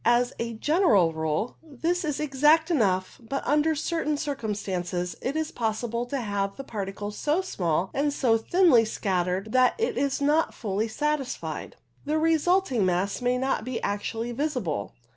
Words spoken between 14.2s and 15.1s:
visible.